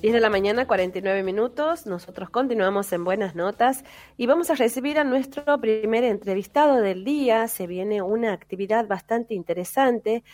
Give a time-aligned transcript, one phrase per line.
[0.00, 1.84] 10 de la mañana, 49 minutos.
[1.84, 3.84] Nosotros continuamos en Buenas Notas
[4.16, 7.46] y vamos a recibir a nuestro primer entrevistado del día.
[7.48, 10.24] Se viene una actividad bastante interesante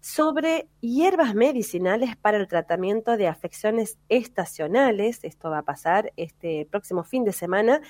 [0.00, 5.22] sobre hierbas medicinales para el tratamiento de afecciones estacionales.
[5.22, 7.82] Esto va a pasar este próximo fin de semana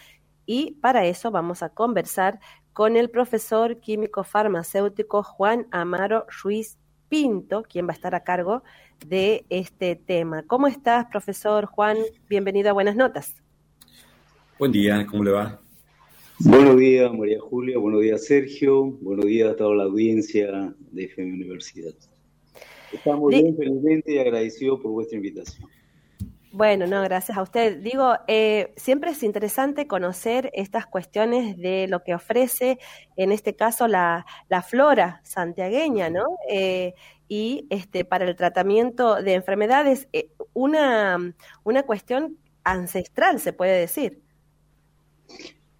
[0.46, 2.40] y para eso vamos a conversar
[2.72, 6.76] con el profesor químico farmacéutico Juan Amaro Ruiz
[7.10, 8.62] Pinto, quien va a estar a cargo
[9.04, 10.44] de este tema.
[10.46, 11.96] ¿Cómo estás, profesor Juan?
[12.28, 13.34] Bienvenido a Buenas Notas.
[14.60, 15.60] Buen día, ¿cómo le va?
[16.38, 17.78] Buenos días, María Julia.
[17.78, 18.92] Buenos días, Sergio.
[19.00, 21.94] Buenos días a toda la audiencia de FM Universidad.
[22.92, 25.68] Estamos bien, felizmente y agradecidos por vuestra invitación.
[26.52, 27.78] Bueno, no, gracias a usted.
[27.80, 32.80] Digo, eh, siempre es interesante conocer estas cuestiones de lo que ofrece,
[33.16, 36.24] en este caso, la, la flora santiagueña, ¿no?
[36.48, 36.94] Eh,
[37.28, 44.20] y este, para el tratamiento de enfermedades, eh, una, una cuestión ancestral, se puede decir.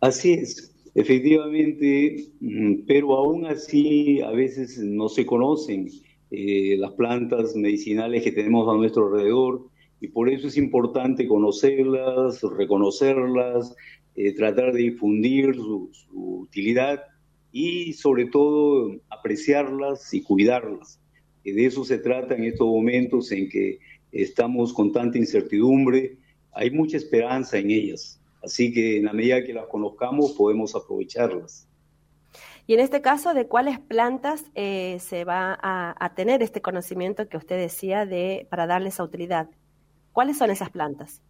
[0.00, 5.91] Así es, efectivamente, mm, pero aún así a veces no se conocen
[6.30, 9.68] las plantas medicinales que tenemos a nuestro alrededor
[10.00, 13.76] y por eso es importante conocerlas, reconocerlas,
[14.16, 17.02] eh, tratar de difundir su, utilidad
[17.52, 21.00] y sobre todo apreciarlas y cuidarlas.
[21.44, 23.78] Y de eso se trata en estos momentos en que
[24.10, 26.16] estamos con tanta incertidumbre,
[26.52, 31.68] hay mucha esperanza en ellas, así que en la medida que las conozcamos podemos aprovecharlas.
[32.66, 37.28] Y en este caso, ¿de cuáles plantas eh, se va a, a, tener este conocimiento
[37.28, 39.48] que usted decía de para darles esa utilidad?
[40.12, 41.22] ¿Cuáles son esas plantas?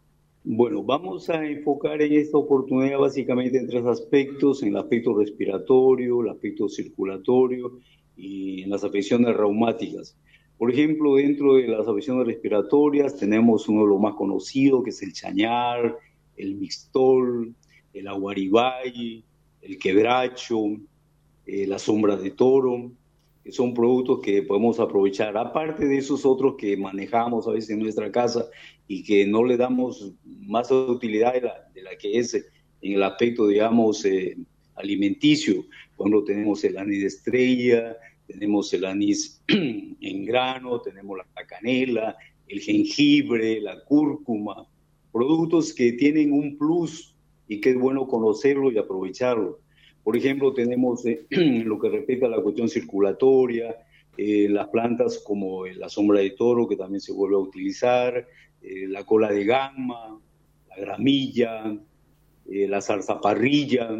[0.43, 6.23] Bueno, vamos a enfocar en esta oportunidad básicamente en tres aspectos, en el aspecto respiratorio,
[6.23, 7.79] el aspecto circulatorio
[8.17, 10.17] y en las afecciones reumáticas.
[10.57, 15.03] Por ejemplo, dentro de las afecciones respiratorias tenemos uno de los más conocidos, que es
[15.03, 15.99] el chañar,
[16.37, 17.55] el mixtol,
[17.93, 19.25] el aguaribay,
[19.61, 20.59] el quebracho,
[21.45, 22.93] eh, la sombra de toro
[23.43, 27.81] que son productos que podemos aprovechar, aparte de esos otros que manejamos a veces en
[27.81, 28.47] nuestra casa
[28.87, 34.05] y que no le damos más utilidad de la, que es en el aspecto, digamos,
[34.05, 34.37] eh,
[34.75, 35.65] alimenticio.
[35.97, 37.97] Cuando tenemos el anís de estrella,
[38.27, 42.17] tenemos el anís en grano, tenemos la canela,
[42.49, 44.67] el jengibre, la cúrcuma,
[45.13, 47.15] productos que tienen un plus
[47.49, 49.61] y que es bueno conocerlo y aprovecharlo.
[50.03, 51.27] Por ejemplo, tenemos eh,
[51.65, 53.77] lo que respecta a la cuestión circulatoria,
[54.17, 58.27] eh, las plantas como la sombra de toro, que también se vuelve a utilizar,
[58.63, 60.21] eh, la cola de gama,
[60.69, 61.77] la gramilla,
[62.47, 63.91] la zarzaparrilla,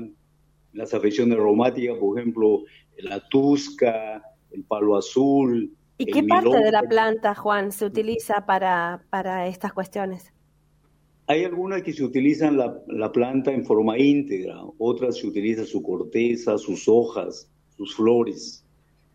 [0.73, 2.65] las afecciones reumáticas, por ejemplo,
[2.99, 5.73] la tusca, el palo azul.
[5.99, 10.33] ¿Y qué parte de la planta, Juan, se utiliza para, para estas cuestiones?
[11.31, 16.59] Hay algunas que se utilizan la, planta en forma íntegra, otras se utiliza su corteza,
[16.59, 18.65] sus hojas, sus flores.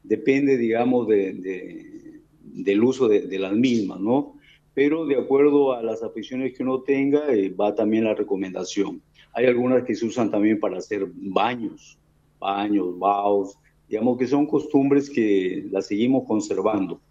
[0.02, 4.38] Depende, digamos, de, del uso de, las mismas, ¿no?
[4.74, 9.02] Pero de acuerdo a las aficiones que uno tenga, eh, va también la recomendación.
[9.34, 12.00] Hay algunas que se usan también para hacer baños,
[12.40, 13.58] baños, baos,
[13.90, 17.02] digamos que son costumbres que las seguimos conservando.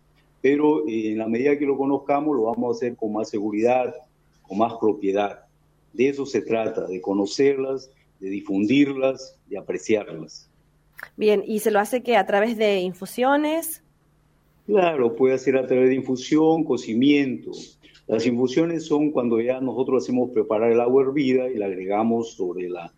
[0.41, 3.93] Pero eh, en la medida que lo conozcamos, lo vamos a hacer con más seguridad,
[4.47, 5.44] con más propiedad.
[5.93, 7.91] De eso se trata, de conocerlas,
[8.21, 10.50] de difundirlas, de apreciarlas.
[11.16, 13.82] Bien, ¿y se lo hace que a través de infusiones?
[14.66, 17.50] Claro, puede ser a través de infusión, cocimiento.
[18.06, 22.69] Las infusiones son cuando ya nosotros hacemos preparar el agua hervida y la agregamos sobre
[22.69, 22.93] la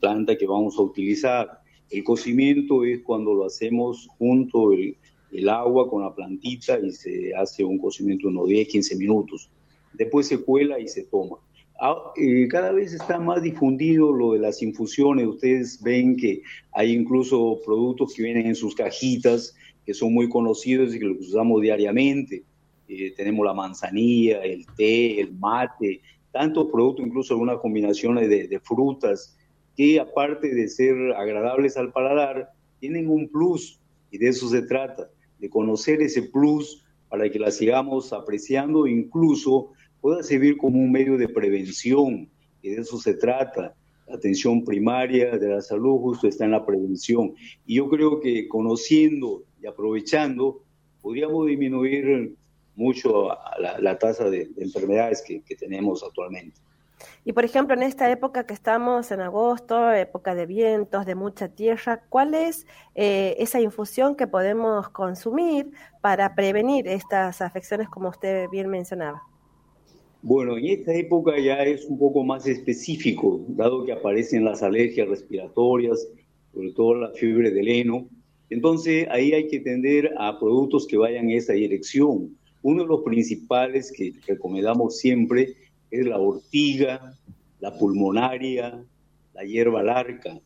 [0.00, 1.60] planta que vamos a utilizar.
[1.90, 4.96] El cocimiento es cuando lo hacemos junto el,
[5.32, 9.50] el agua con la plantita y se hace un cocimiento de unos 10, 15 minutos
[9.94, 11.36] después se cuela y se toma.
[11.80, 12.12] Ah,
[12.48, 15.26] cada vez está más difundido lo de las infusiones.
[15.26, 16.42] Ustedes ven que
[16.72, 21.20] hay incluso productos que vienen en sus cajitas que son muy conocidos y que los
[21.20, 22.44] usamos diariamente.
[22.88, 26.00] Eh, tenemos la manzanilla, el té, el mate,
[26.30, 29.36] tantos productos, incluso algunas combinaciones de, de frutas
[29.76, 33.80] que aparte de ser agradables al paladar, tienen un plus
[34.10, 35.08] y de eso se trata,
[35.38, 39.70] de conocer ese plus para que la sigamos apreciando, incluso
[40.02, 42.28] pueda servir como un medio de prevención,
[42.60, 43.74] y de eso se trata.
[44.08, 47.34] La atención primaria de la salud justo está en la prevención.
[47.64, 50.60] Y yo creo que conociendo y aprovechando,
[51.00, 52.34] podríamos disminuir
[52.74, 53.28] mucho
[53.58, 56.60] la, tasa de, enfermedades que, tenemos actualmente.
[57.24, 61.48] Y por ejemplo, en esta época que estamos en agosto, época de vientos, de mucha
[61.48, 65.70] tierra, ¿cuál es eh, esa infusión que podemos consumir
[66.00, 69.22] para prevenir estas afecciones como usted bien mencionaba?
[70.24, 75.08] Bueno, en esta época ya es un poco más específico, dado que aparecen las alergias
[75.08, 76.06] respiratorias,
[76.54, 78.08] sobre todo la fiebre del heno.
[78.48, 82.36] Entonces ahí hay que tender a productos que vayan en esa dirección.
[82.62, 85.56] Uno de los principales que recomendamos siempre
[85.90, 87.18] es la ortiga,
[87.58, 88.80] la pulmonaria,
[89.34, 90.40] la hierba larca,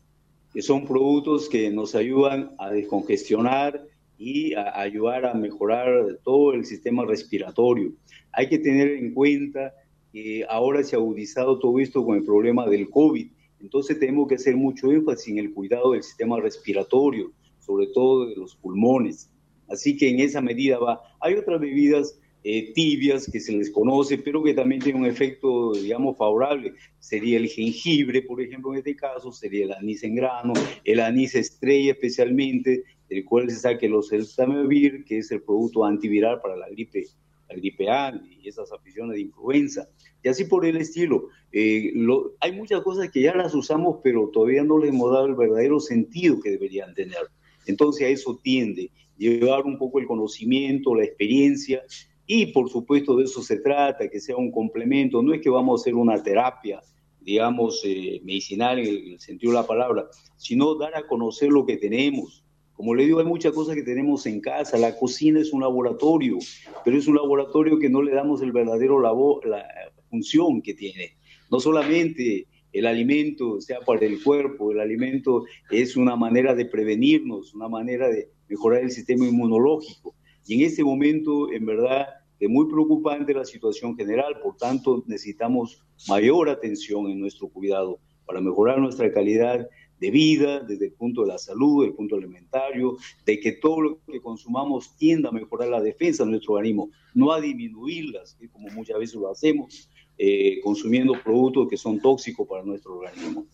[0.54, 3.84] que son productos que nos ayudan a descongestionar
[4.18, 7.92] y a ayudar a mejorar todo el sistema respiratorio.
[8.32, 9.74] Hay que tener en cuenta
[10.12, 13.28] que ahora se ha agudizado todo esto con el problema del COVID,
[13.60, 18.36] entonces tenemos que hacer mucho énfasis en el cuidado del sistema respiratorio, sobre todo de
[18.36, 19.30] los pulmones.
[19.68, 21.00] Así que en esa medida va.
[21.20, 25.72] Hay otras bebidas eh, tibias que se les conoce, pero que también tienen un efecto,
[25.72, 26.74] digamos, favorable.
[27.00, 30.52] Sería el jengibre, por ejemplo, en este caso, sería el anís en grano,
[30.84, 36.40] el anís estrella especialmente, del cual se saque los eltamivir, que es el producto antiviral
[36.40, 37.04] para la gripe,
[37.48, 39.88] la gripe A y esas aficiones de influenza.
[40.22, 41.28] Y así por el estilo.
[41.52, 41.92] Eh,
[42.40, 45.78] hay muchas cosas que ya las usamos, pero todavía no les hemos dado el verdadero
[45.80, 47.30] sentido que deberían tener.
[47.66, 51.82] Entonces a eso tiende, llevar un poco el conocimiento, la experiencia,
[52.26, 55.80] y por supuesto de eso se trata, que sea un complemento, no es que vamos
[55.80, 56.80] a hacer una terapia,
[57.20, 60.06] digamos, eh, medicinal en el sentido de la palabra,
[60.36, 62.44] sino dar a conocer lo que tenemos.
[62.76, 64.76] Como le digo, hay muchas cosas que tenemos en casa.
[64.76, 66.38] La cocina es un laboratorio,
[66.84, 69.66] pero es un laboratorio que no le damos el verdadero labor, la
[70.10, 71.16] función que tiene.
[71.50, 77.54] No solamente el alimento sea para el cuerpo, el alimento es una manera de prevenirnos,
[77.54, 80.14] una manera de mejorar el sistema inmunológico.
[80.46, 82.06] Y en este momento, en verdad,
[82.38, 88.42] es muy preocupante la situación general, por tanto necesitamos mayor atención en nuestro cuidado para
[88.42, 89.66] mejorar nuestra calidad
[90.00, 93.98] de vida desde el punto de la salud, el punto alimentario, de que todo lo
[94.04, 98.98] que consumamos tienda a mejorar la defensa de nuestro organismo, no a disminuirlas, como muchas
[98.98, 99.88] veces lo hacemos,
[100.18, 103.46] eh, consumiendo productos que son tóxicos para nuestro organismo.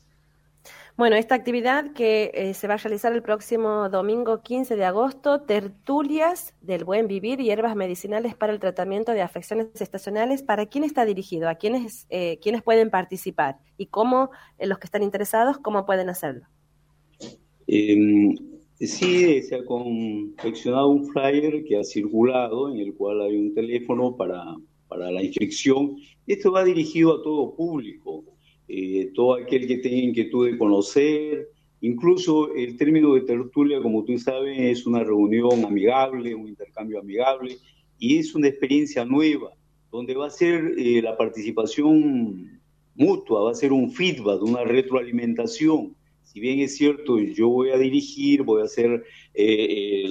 [0.95, 5.41] Bueno, esta actividad que eh, se va a realizar el próximo domingo 15 de agosto,
[5.41, 10.85] tertulias del buen vivir y hierbas medicinales para el tratamiento de afecciones estacionales, ¿para quién
[10.85, 11.49] está dirigido?
[11.49, 13.57] ¿A quiénes, eh, pueden participar?
[13.79, 16.47] ¿Y cómo eh, los que están interesados, cómo pueden hacerlo?
[17.67, 18.37] Em,
[18.79, 24.15] sí, se ha confeccionado un flyer que ha circulado en el cual hay un teléfono
[24.15, 24.45] para,
[24.89, 25.97] para la inscripción.
[26.27, 28.25] Esto va dirigido a todo público
[28.75, 31.51] eh, todo aquel que tenga inquietud de conocer.
[31.83, 37.59] Incluso el término de tertulia, como tú sabes, es una reunión amigable, un intercambio amigable,
[37.99, 39.51] y es una experiencia nueva,
[39.91, 42.63] donde va a ser eh, la participación
[42.95, 45.95] mutua, va a ser un feedback, una retroalimentación.
[46.23, 49.05] Si bien es cierto, yo voy a dirigir, voy a ser
[49.35, 50.09] eh,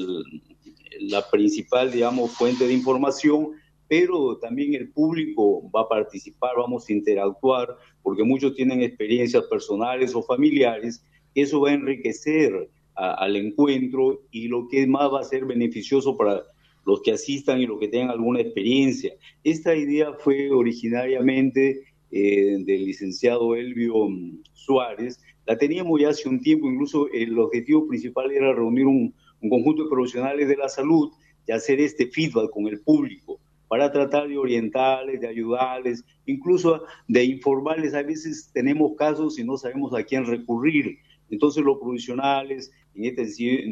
[0.99, 3.53] la principal, digamos, fuente de información,
[3.91, 10.15] pero también el público va a participar, vamos a interactuar, porque muchos tienen experiencias personales
[10.15, 11.05] o familiares,
[11.35, 16.41] eso va a enriquecer al encuentro y lo que más va a ser beneficioso para
[16.85, 19.11] los que asistan y los que tengan alguna experiencia.
[19.43, 26.39] Esta idea fue originariamente eh, del licenciado Elvio mm, Suárez, la teníamos ya hace un
[26.39, 31.11] tiempo, incluso el objetivo principal era reunir un, un conjunto de profesionales de la salud
[31.45, 33.41] y hacer este feedback con el público
[33.71, 37.93] para tratar de orientarles, de ayudarles, incluso de informarles.
[37.93, 40.97] A veces tenemos casos y no sabemos a quién recurrir.
[41.29, 43.25] Entonces los profesionales en este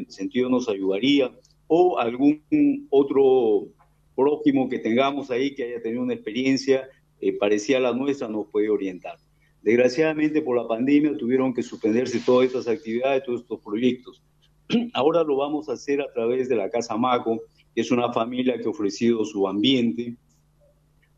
[0.08, 1.32] sentido nos ayudarían
[1.66, 2.42] o algún
[2.88, 3.66] otro
[4.16, 6.88] prójimo que tengamos ahí que haya tenido una experiencia
[7.20, 9.18] eh, parecida a la nuestra nos puede orientar.
[9.60, 14.22] Desgraciadamente por la pandemia tuvieron que suspenderse todas estas actividades, todos estos proyectos.
[14.94, 17.42] Ahora lo vamos a hacer a través de la Casa Maco,
[17.80, 20.16] es una familia que ha ofrecido su ambiente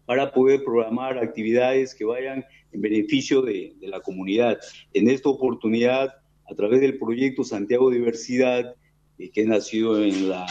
[0.07, 4.59] para poder programar actividades que vayan en beneficio de, la comunidad.
[4.93, 6.15] En esta oportunidad,
[6.51, 8.75] a través del proyecto Santiago Diversidad,
[9.19, 10.47] eh, que ha nacido en, la,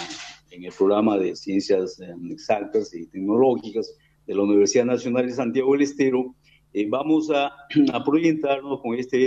[0.51, 5.73] en el programa de Ciencias eh, Exactas y Tecnológicas de la Universidad Nacional de Santiago
[5.73, 6.35] del Estero,
[6.73, 7.51] eh, vamos a,
[7.93, 9.17] a, proyectarnos con esta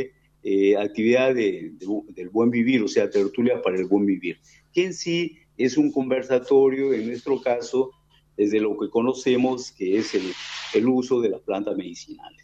[0.79, 4.37] actividad del buen vivir, o sea, tertulia para el buen vivir,
[4.75, 7.91] que en sí es un conversatorio, en nuestro caso,
[8.37, 10.33] desde lo que conocemos, que es el,
[10.75, 12.43] el uso de las plantas medicinales.